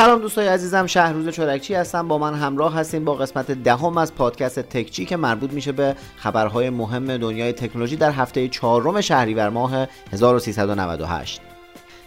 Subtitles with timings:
[0.00, 2.08] سلام دوستای عزیزم شهروز چورکچی هستم.
[2.08, 6.70] با من همراه هستیم با قسمت دهم از پادکست تکچی که مربوط میشه به خبرهای
[6.70, 11.49] مهم دنیای تکنولوژی در هفته چهارم شهریور ماه 1398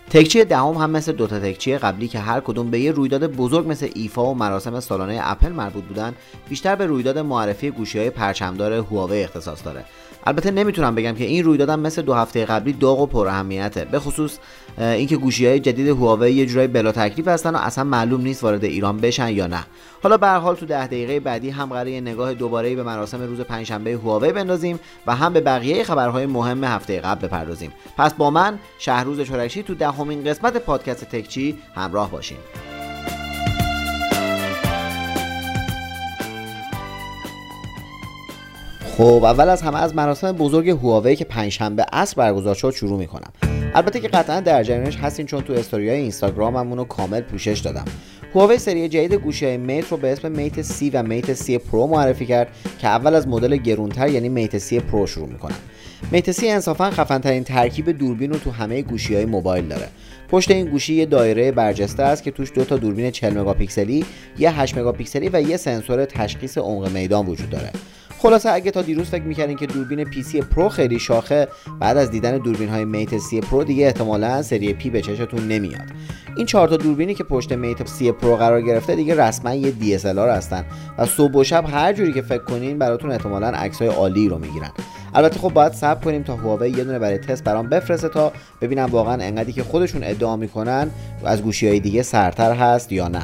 [0.09, 3.89] تکچی دهم هم مثل دوتا تکچی قبلی که هر کدوم به یه رویداد بزرگ مثل
[3.95, 6.13] ایفا و مراسم سالانه اپل مربوط بودن
[6.49, 9.85] بیشتر به رویداد معرفی گوشی های پرچمدار هواوی اختصاص داره.
[10.25, 13.99] البته نمی‌تونم بگم که این رویدادم مثل دو هفته قبلی داغ و پر اهمیته به
[13.99, 14.37] خصوص
[14.77, 18.63] اینکه گوشی های جدید هواوی یه جورایی بلا تکلیف هستن و اصلا معلوم نیست وارد
[18.63, 19.65] ایران بشن یا نه.
[20.03, 23.91] حالا به حال تو ده دقیقه بعدی هم قراره نگاه دوباره به مراسم روز پنجشنبه
[23.91, 27.71] هواوی بندازیم و هم به بقیه خبرهای مهم هفته قبل بپردازیم.
[27.97, 32.37] پس با من شهروز چورکشی تو دهمین قسمت پادکست تکچی همراه باشین.
[38.97, 43.33] خب اول از همه از مراسم بزرگ هواوی که پنجشنبه عصر برگزار شد شروع می‌کنم.
[43.75, 47.85] البته که قطعا در جریانش هستین چون تو استوریای اینستاگراممون رو کامل پوشش دادم.
[48.35, 51.87] هواوی سری جدید گوشی های Mate رو به اسم Mate سی و Mate سی Pro
[51.87, 52.47] معرفی کرد
[52.79, 55.55] که اول از مدل گرونتر یعنی Mate سی Pro شروع می‌کنن.
[56.11, 59.87] Mate سی انصافا خفن ترین ترکیب دوربین رو تو همه گوشی های موبایل داره.
[60.29, 64.05] پشت این گوشی یه دایره برجسته است که توش دو تا دوربین 40 مگاپیکسلی،
[64.39, 67.69] یه 8 مگاپیکسلی و یه سنسور تشخیص عمق میدان وجود داره.
[68.19, 71.47] خلاصه اگه تا دیروز فکر می‌کردین که دوربین P سی Pro خیلی شاخه
[71.79, 75.87] بعد از دیدن دوربین های Mate سی Pro دیگه احتمالا سری P به چشتون نمیاد.
[76.37, 80.05] این چهار تا دوربینی که پشت Mate سی Pro قرار گرفته دیگه رسما یه اس
[80.05, 80.65] هستن
[80.97, 84.71] و صبح و شب هر جوری که فکر کنین براتون احتمالا عکسای عالی رو می‌گیرن.
[85.15, 88.85] البته خب باید صبر کنیم تا هواوی یه دونه برای تست برام بفرسته تا ببینم
[88.85, 90.89] واقعا انقدری که خودشون ادعا می‌کنن
[91.25, 93.23] از گوشی های دیگه سرتر هست یا نه.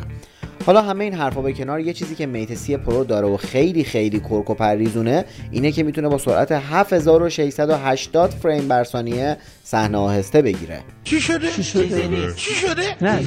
[0.65, 3.83] حالا همه این حرفا به کنار یه چیزی که Mate سی Pro داره و خیلی
[3.83, 9.97] خیلی کرک و پر ریزونه اینه که می‌تونه با سرعت 7680 فریم بر ثانیه صحنه
[9.97, 10.79] آهسته بگیره.
[11.03, 13.19] چی شده؟ چی شده؟ چی شده؟ نه.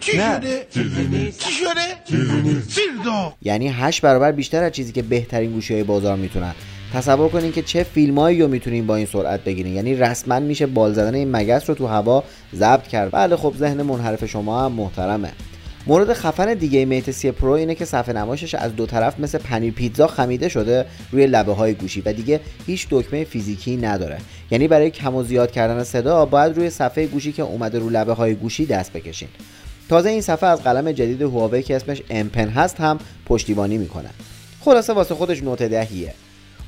[0.00, 0.66] چی شده؟
[1.38, 1.80] چی شده؟
[3.42, 6.54] یعنی 8 برابر بیشتر از چیزی که بهترین گوشی های بازار می‌تونن.
[6.92, 9.74] تصور کنین که چه فیلمایی رو می‌تونین با این سرعت بگیرین.
[9.74, 13.10] یعنی رسما میشه بال زدن این مگس رو تو هوا ضبط کرد.
[13.10, 15.32] بله خب ذهن منحرف شما هم محترمه.
[15.86, 19.72] مورد خفن دیگه Mate سی Pro اینه که صفحه نمایشش از دو طرف مثل پنیر
[19.72, 24.18] پیتزا خمیده شده روی لبه های گوشی و دیگه هیچ دکمه فیزیکی نداره.
[24.50, 28.12] یعنی برای کم و زیاد کردن صدا باید روی صفحه گوشی که اومده رو لبه
[28.12, 29.28] های گوشی دست بکشین.
[29.88, 34.10] تازه این صفحه از قلم جدید هواوی که اسمش امپن هست هم پشتیبانی می‌کنه.
[34.60, 36.14] خلاصه واسه خودش نوت دهیه.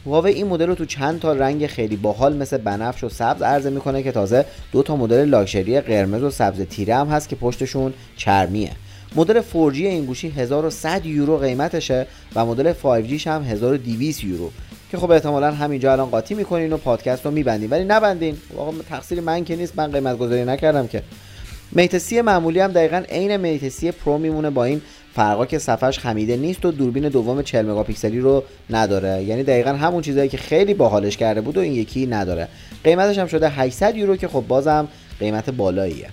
[0.07, 3.71] هواوی این مدل رو تو چند تا رنگ خیلی باحال مثل بنفش و سبز عرضه
[3.71, 7.93] می‌کنه که تازه دو تا مدل لاکچری قرمز و سبز تیره هم هست که پشتشون
[8.17, 8.71] چرمیه.
[9.17, 14.51] مدل 4G این گوشی 1100 یورو قیمتشه و مدل 5G هم 1200 یورو.
[14.91, 17.71] که خب احتمالا همینجا الان قاطی می‌کنین و پادکست رو میبندین.
[17.71, 18.37] ولی نبندین.
[18.57, 19.73] واقعا تقصیر من که نیست.
[19.77, 21.03] من قیمت گذاری نکردم که.
[21.73, 24.83] Mate سی معمولی هم دقیقا عین Mate سی Pro میمونه با این
[25.15, 29.23] فرقا که صفحش خمیده نیست و دوربین دوم 40 مگاپیکسلی رو نداره.
[29.23, 32.49] یعنی دقیقا همون چیزایی که خیلی باحالش کرده بود و این یکی نداره.
[32.85, 34.89] قیمتش هم شده 800 یورو که خب بازم
[35.21, 36.09] قیمت بالاییه.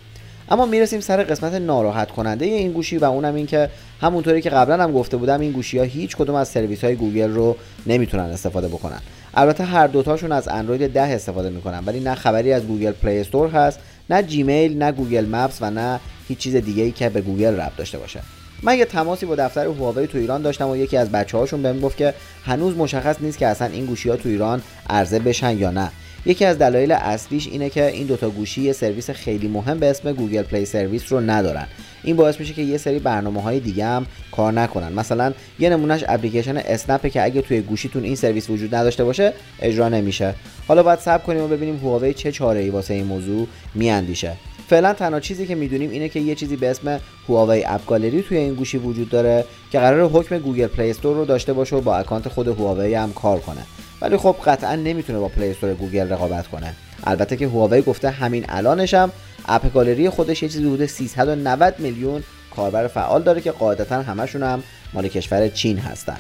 [0.52, 3.70] اما می‌رسیم سر قسمت ناراحت کننده این گوشی و اونم این که
[4.02, 7.30] همونطوری که قبلا هم گفته بودم این گوشی ها هیچ کدوم از سرویس های گوگل
[7.30, 7.56] رو
[7.88, 9.00] نمی‌تونن استفاده بکنن.
[9.34, 13.50] البته هر دوتاشون از اندروید 10 استفاده می‌کنن ولی نه خبری از Google Play Store
[13.50, 13.80] هست
[14.10, 17.76] نه جیمیل نه Google Maps و نه هیچ چیز دیگه ای که به گوگل ربط
[17.78, 18.20] داشته باشه.
[18.64, 21.80] من یه تماسی با دفتر هواوی تو ایران داشتم و یکی از بچه هاشون بهم
[21.80, 22.14] گفت که
[22.46, 25.92] هنوز مشخص نیست که اصلا این گوشی ها تو ایران عرضه بشن یا نه.
[26.26, 30.12] یکی از دلایل اصلیش اینه که این دوتا گوشی یه سرویس خیلی مهم به اسم
[30.12, 31.68] Google Play Service رو ندارن.
[32.04, 34.94] این باعث میشه که یه سری برنامه های دیگه هم کار نکنن.
[34.94, 39.90] مثلا یه نمونهش اپلیکیشن اسنپه که اگه توی گوشیتون این سرویس وجود نداشته باشه اجرا
[39.90, 40.36] نمیشه.
[40.68, 44.34] حالا باید صبر کنیم و ببینیم هواوی چه چاره ای واسه این موضوع میاندیشه.
[44.72, 47.00] فعلا تنها چیزی که می‌دونیم اینه که یه چیزی به اسم
[47.30, 51.26] هواوی App Gallery توی این گوشی وجود داره که قرار حکم Google Play Store رو
[51.26, 53.62] داشته باشه و با اکانت خود هواوی هم کار کنه.
[54.02, 56.74] ولی خب قطعا نمی‌تونه با Play Store گوگل رقابت کنه.
[57.04, 59.12] البته که هواوی گفته همین الانش هم
[59.46, 62.24] App Gallery خودش یه چیزی حدود 390 میلیون
[62.56, 64.64] کاربر فعال داره که قاعدتا همشون هم
[64.94, 66.18] مال کشور چین هستن.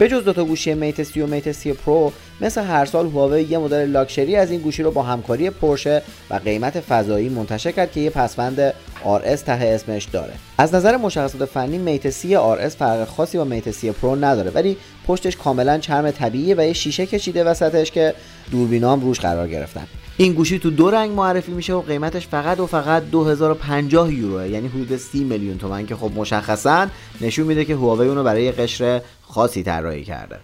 [0.00, 3.58] به جز دوتا گوشی Mate 30 و Mate 30 Pro مثل هر سال هواوی یه
[3.58, 8.00] مدل لاکچری از این گوشی رو با همکاری پورشه و قیمت فضایی منتشر کرد که
[8.00, 8.70] یه پسوند
[9.04, 10.32] RS ته اسمش داره.
[10.58, 14.76] از نظر مشخصات فنی Mate 30 RS فرق خاصی با Mate 30 Pro نداره ولی
[15.06, 18.14] پشتش کاملا چرم طبیعیه و یه شیشه کشیده وسطش که
[18.50, 19.86] دوربینام روش قرار گرفتن.
[20.20, 24.48] این گوشی تو دو رنگ معرفی میشه و قیمتش فقط و فقط 2050 یوروه.
[24.48, 26.86] یعنی حدود 30 میلیون تومن که خب مشخصا
[27.20, 30.38] نشون میده که هواوی اونو برای قشر خاصی طراحی کرده.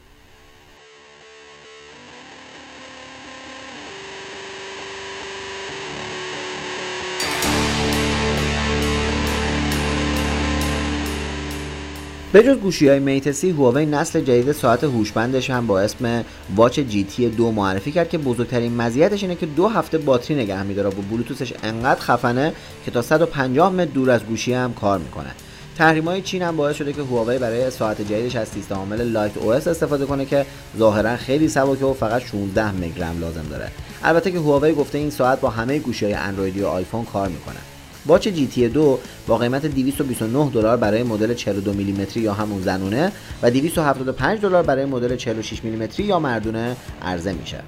[12.33, 16.25] به جز گوشی های میتسی هواوی نسل جدید ساعت هوشمندش هم با اسم
[16.57, 20.89] Watch GT دو معرفی کرد که بزرگترین مزیتش اینه که دو هفته باتری نگه میداره
[20.89, 22.53] و بلوتوثش انقدر خفنه
[22.85, 25.31] که تا 150 متر دور از گوشی هم کار می‌کنه.
[25.79, 29.37] تحریم های چین هم باعث شده که هواوی برای ساعت جدیدش از سیستم عامل Lite
[29.37, 30.47] OS استفاده کنه که
[30.79, 33.71] ظاهرا خیلی سبکه و فقط 16 مگ رم لازم داره.
[34.05, 37.76] البته که هواوی گفته این ساعت با همه گوشی های اندرویدی و آیفون کار می‌کنه.
[38.07, 43.13] Watch GT 2 با قیمت 229 دلار برای مدل 42 میلیمتری یا همون زنونه
[43.43, 47.59] و 275 دلار برای مدل 46 میلیمتری یا مردونه عرضه میشه.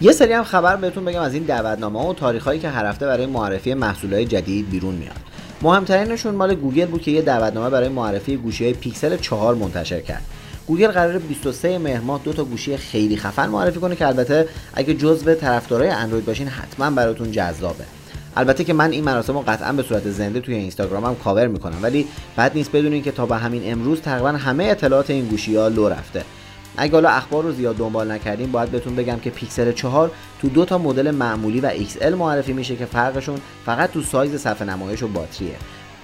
[0.00, 3.26] یه سری هم خبر بهتون بگم از این دعوتنامه و تاریخهایی که هر هفته برای
[3.26, 5.16] معرفی محصولات جدید بیرون میاد.
[5.62, 10.22] مهمترینشون مال گوگل بود که یه دعوتنامه برای معرفی گوشی های پیکسل 4 منتشر کرد.
[10.66, 14.94] گوگل قراره 23 مهر ماه دو تا گوشی خیلی خفن معرفی کنه که البته اگه
[14.94, 17.84] جزو طرفدارای اندروید باشین حتما براتون جذابه.
[18.36, 22.06] البته که من این مراسم رو قطعا به صورت زنده توی اینستاگرامم کاور می‌کنم ولی
[22.38, 25.88] بد نیست بدونین که تا به همین امروز تقریبا همه اطلاعات این گوشی ها لو
[25.88, 26.24] رفته.
[26.76, 30.64] اگه حالا اخبار رو زیاد دنبال نکردین باید بهتون بگم که پیکسل 4 تو دو
[30.64, 35.08] تا مدل معمولی و XL معرفی میشه که فرقشون فقط تو سایز صفحه نمایش و
[35.08, 35.56] باتریه.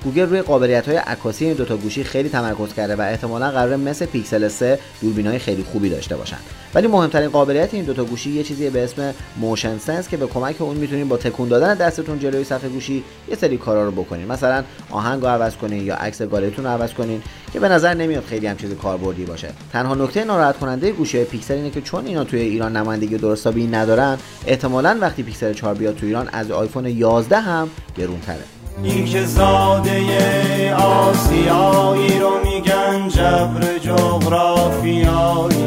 [0.04, 4.06] گوگل روی قابلیت های عکاسی این دوتا گوشی خیلی تمرکز کرده و احتمالا قراره مثل
[4.06, 6.36] پیکسل 3 دوربین های خیلی خوبی داشته باشن.
[6.74, 10.62] ولی مهمترین قابلیت این دوتا گوشی یه چیزی به اسم Motion Sense که به کمک
[10.62, 14.26] اون می‌تونید با تکون دادن دستتون جلوی صفحه گوشی یه سری کارا رو بکنین.
[14.26, 17.22] مثلا آهنگ رو عوض کنین یا عکس گالریتون رو عوض کنین
[17.52, 19.48] که به نظر نمیاد خیلی هم چیز کاربردی باشه.
[19.72, 23.41] تنها نکته ناراحت کننده گوشی های پیکسل اینه که چون اینا توی ایران نمایندگی درست
[23.41, 28.57] حسابی ندارن احتمالا وقتی پیکسل 4 بیاد تو ایران از آیفون 11 هم گرونتره.
[28.82, 35.64] این که زاده آسیایی رو میگن جبر جغرافیایی.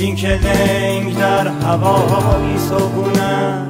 [0.00, 3.66] این که لنگ در هوایی سکونه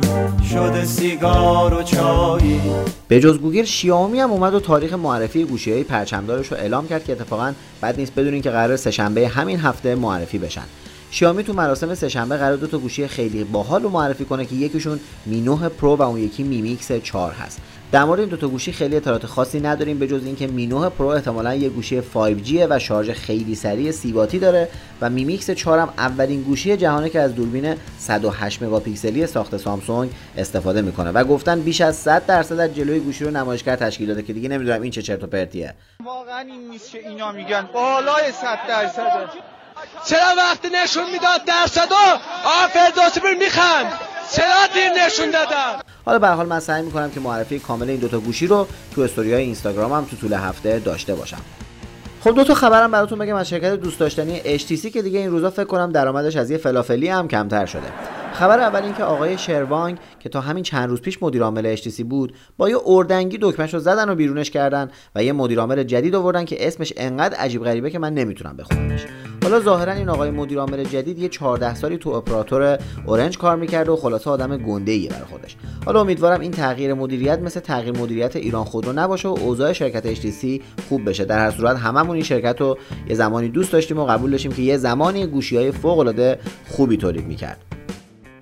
[0.51, 2.61] شده سیگار و چایی.
[3.09, 7.05] به جز گوگل شیائومی هم اومد و تاریخ معرفی گوشی های پرچمدارش رو اعلام کرد
[7.05, 7.53] که اتفاقا
[7.83, 10.65] بد نیست بدونین که قراره سهشنبه همین هفته معرفی بشن.
[11.11, 15.01] شیائومی تو مراسم سه‌شنبه قراره دو تا گوشی خیلی باحال رو معرفی کنه که یکیشون
[15.27, 17.61] Mi 9 Pro و اون یکی Mi Mix 4 هست.
[17.93, 20.93] در مورد این دو تا گوشی خیلی اطلاعات خاصی نداریم به جز اینکه Mi 9
[20.93, 24.69] Pro احتمالا یه گوشی 5G و شارژ خیلی سریع سی داره
[25.01, 30.11] و Mi Mix 4 هم اولین گوشی جهانه که از دوربین 108 مگاپیکسلی ساخت سامسونگ
[30.37, 34.23] استفاده می‌کنه و گفتن بیش از 100 درصد از جلوی گوشی رو نمایشگر تشکیل داده
[34.23, 35.75] که دیگه نمی‌دونم این چه چرت و پرتیه.
[36.05, 39.29] واقعا این نیست که اینا میگن بالای 100 درصده
[40.07, 41.95] چرا وقتی نشون می‌داد درصدو
[42.45, 43.93] آ فردوسی میخند.
[44.33, 48.21] چرا دیر نشون دادم حالا به حال من سعی می‌کنم که معرفی کامل این دوتا
[48.21, 51.41] گوشی رو تو استوری های اینستاگرامم تو طول هفته داشته باشم.
[52.21, 55.51] خب دو تا خبرم براتون بگم از شرکت دوست داشتنی HTC که دیگه این روزا
[55.51, 57.93] فکر کنم درآمدش از یه فلافلی هم کمتر شده.
[58.33, 62.35] خبر اول اینکه آقای شروانگ که تا همین چند روز پیش مدیر عامل HTC بود
[62.57, 66.45] با یه اردنگی دکمهش رو زدن و بیرونش کردن و یه مدیر عامل جدید آوردن
[66.45, 69.07] که اسمش انقدر عجیب غریبه که من نمی‌تونم بخونمش.
[69.49, 73.91] حالا ظاهرا این آقای مدیر عامل جدید یه 14 سالی تو اپراتور اورنج کار می‌کرده
[73.91, 75.57] و خلاصه آدم گنده ایه برای خودش.
[75.87, 80.63] حالا امیدوارم این تغییر مدیریت مثل تغییر مدیریت ایران خودرو نباشه و اوضاع شرکت HTC
[80.89, 81.25] خوب بشه.
[81.25, 82.79] در هر صورت هممون این شرکت رو
[83.09, 86.39] یه زمانی دوست داشتیم و قبول داشتیم که یه زمانی گوشی های فوق العاده
[86.71, 87.68] خوبی تولید می‌کرد.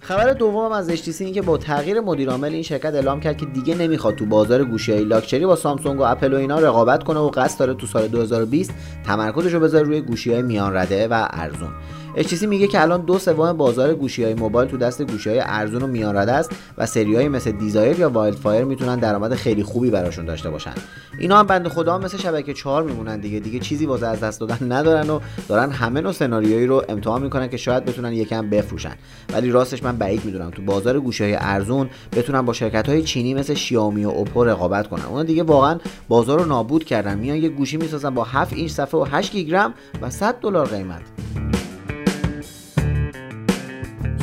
[0.07, 3.47] خبر دوم از HTC این که با تغییر مدیر عامل این شرکت اعلام کرد که
[3.47, 7.21] دیگه نمی‌خواد تو بازار گوشی های لاکچری با سامسونگ و اپل و اینا رقابت کنه
[7.21, 8.75] و قصد داره تو سال 2020
[9.07, 11.71] تمرکزش رو بذاره روی گوشی های میان رده و ارزون.
[12.17, 15.83] HTC میگه که الان دو سوم بازار گوشی های موبایل تو دست گوشی های ارزون
[15.83, 20.25] و میان رده است و سری مثل Desire یا Wildfire می‌تونن درآمد خیلی خوبی براشون
[20.25, 20.73] داشته باشن.
[21.19, 23.41] اینا هم بنده خدا مثل شبکه 4 میمونن دیگه.
[23.41, 27.49] دیگه چیزی واسه از دست دادن ندارن و دارن همه نوع سناریویی رو امتحان می‌کنن
[27.49, 28.95] که شاید بتونن یکم بفروشن.
[29.33, 33.35] ولی راستش من بعید می‌دونم تو بازار گوشی های ارزون بتونن با شرکت های چینی
[33.35, 35.05] مثل شیائومی و اوپو رقابت کنن.
[35.05, 37.19] اونا دیگه واقعا بازار رو نابود کردن.
[37.19, 39.61] میان یه گوشی می‌سازن با 7 اینچ صفحه و 8 گیگ
[40.03, 41.03] و 100 دلار قیمت.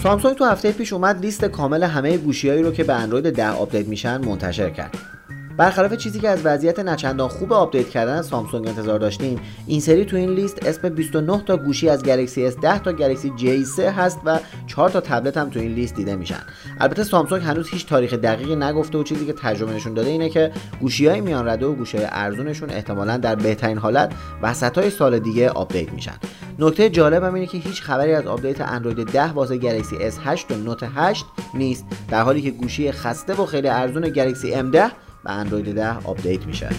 [0.04, 3.88] سامسونگ تو هفته پیش اومد لیست کامل همه گوشیهایی رو که به اندروید 10 آپدیت
[3.88, 5.13] میشن منتشر کرد.
[5.58, 10.06] برخلاف چیزی که از وضعیت نه چندان خوب آپدیت کردن سامسونگ انتظار داشتیم این سری
[10.06, 14.20] تو این لیست اسم 29 تا گوشی از Galaxy S 10 تا Galaxy J3 هست
[14.26, 16.42] و 4 تا تبلت هم تو این لیست دیده میشن.
[16.80, 20.52] البته سامسونگ هنوز هیچ تاریخ دقیقی نگفته و چیزی که تجربه نشون داده اینه که
[20.80, 25.20] گوشی های میان رده و گوشی های ارزونشون احتمالا در بهترین حالت وسط های سال
[25.20, 26.16] دیگه آپدیت میشن.
[26.60, 30.56] نکته جالب هم اینه که هیچ خبری از آپدیت اندروید 10 واسه Galaxy S8 و
[30.56, 34.92] Note 8 نیست در حالی که گوشی خسته و خیلی ارزون Galaxy M10
[35.24, 36.70] به اندروید 10 آپدیت میشه.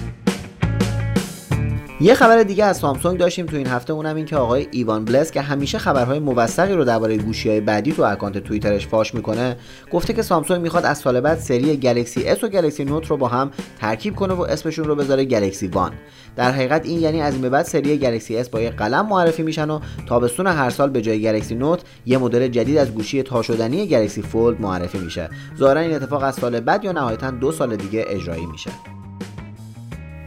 [2.01, 5.31] یه خبر دیگه از سامسونگ داشتیم تو این هفته اونم این که آقای ایوان بلس
[5.31, 9.57] که همیشه خبرهای موثقی رو درباره گوشی های بعدی تو اکانت توییترش فاش می‌کنه
[9.93, 13.29] گفته که سامسونگ می‌خواد از سال بعد سری Galaxy S و Galaxy Note رو با
[13.29, 15.93] هم ترکیب کنه و اسمشون رو بذاره Galaxy One.
[16.37, 19.43] در حقیقت این یعنی از این به بعد سری Galaxy S با یه قلم معرفی
[19.43, 23.43] میشن و تابستون هر سال به جای Galaxy Note یه مدل جدید از گوشی تا
[23.43, 25.29] شدنی Galaxy Fold معرفی میشه.
[25.59, 28.71] ظاهرا این اتفاق از سال بعد یا نهایتا دو سال دیگه اجرایی میشه.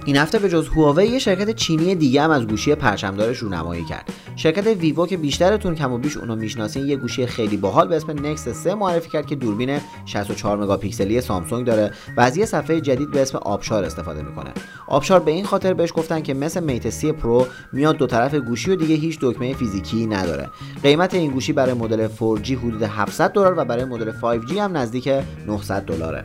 [0.07, 4.13] این هفته به جز هواوی یه شرکت چینی دیگه هم از گوشی پرچمدارش رونمایی کرد.
[4.35, 8.25] شرکت ویوو که بیشترتون کم و بیش اونو می‌شناسین یه گوشی خیلی باحال به اسم
[8.25, 13.11] NEX 3 معرفی کرد که دوربین 64 مگاپیکسلی سامسونگ داره و از یه صفحه جدید
[13.11, 14.51] به اسم آبشار استفاده می‌کنه.
[14.87, 18.71] آبشار به این خاطر بهش گفتن که مثل Mate 30 Pro میاد دو طرف گوشی
[18.71, 20.49] و دیگه هیچ دکمه فیزیکی نداره.
[20.83, 25.09] قیمت این گوشی برای مدل 4G حدود 700 دلار و برای مدل 5G هم نزدیک
[25.47, 26.23] 900 دلاره.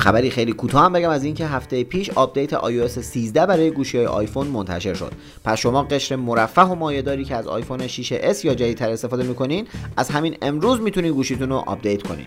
[0.00, 4.06] خبر خیلی کوتاه هم بگم از اینکه هفته پیش آپدیت iOS 13 برای گوشی های
[4.06, 5.12] آیفون منتشر شد.
[5.44, 9.66] پس شما قشر مرفه و مایه‌داری که از آیفون 6s یا جدیدتر استفاده می‌کنین
[9.96, 12.26] از همین امروز می‌تونید گوشیتون رو آپدیت کنین.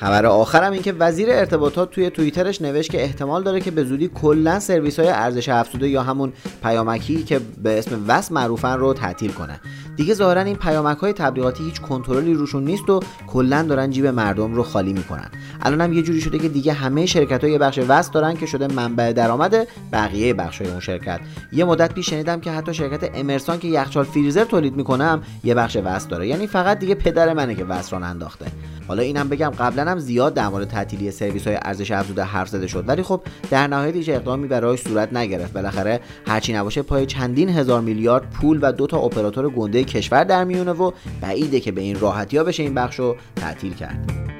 [0.00, 4.08] خبر آخرم این که وزیر ارتباطات توی توییترش نوشت که احتمال داره که به زودی
[4.08, 9.32] کلا سرویس های ارزش افزوده یا همون پیامکی که به اسم وس معروفن رو تعطیل
[9.32, 9.60] کنه.
[9.96, 14.54] دیگه ظاهرا این پیامک های تبلیغاتی هیچ کنترلی روشون نیست و کلا دارن جیب مردم
[14.54, 15.30] رو خالی می‌کنن.
[15.62, 18.66] الان هم یه جوری شده که دیگه همه شرکت های بخش وس دارن که شده
[18.66, 21.20] منبع درآمد بقیه بخش های اون شرکت.
[21.52, 25.76] یه مدت پیش شنیدم که حتی شرکت امرسان که یخچال فریزر تولید می‌کنم یه بخش
[25.84, 26.26] وس داره.
[26.26, 28.46] یعنی فقط دیگه پدر منه که وس ران انداخته.
[28.88, 32.66] حالا اینم بگم قبلا هم زیاد در مورد تعطیلی سرویس های ارزش افزوده حرف زده
[32.66, 32.84] شد.
[32.88, 35.52] ولی خب در نهایت هیچ اقدامی برای صورت نگرفت.
[35.52, 40.44] بالاخره هرچی نباشه پای چندین هزار میلیارد پول و دو تا اپراتور گنده کشور در
[40.44, 44.37] میونه و بعیده که به این راحتی ها بشه این بخش رو تعطیل کرد.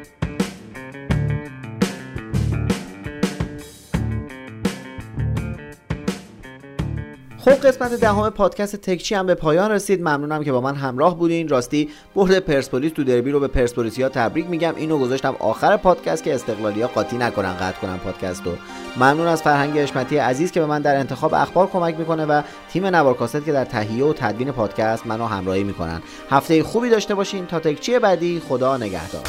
[7.40, 10.00] خب قسمت دهم پادکست تکچی هم به پایان رسید.
[10.00, 11.48] ممنونم که با من همراه بودین.
[11.48, 14.74] راستی برد پرسپولیس تو دربی رو به پرسپولیسیا تبریک میگم.
[14.76, 18.52] اینو گذاشتم آخر پادکست که استقلالیا قاطی نکنن قطع کنن پادکست رو.
[18.96, 22.42] ممنون از فرهنگ اشمتی عزیز که به من در انتخاب اخبار کمک می‌کنه و
[22.72, 26.02] تیم نوارکاست که در تهیه و تدوین پادکست منو همراهی می‌کنن.
[26.30, 27.46] هفته خوبی داشته باشین.
[27.46, 29.22] تا تکچی بعدی خدا نگهدار.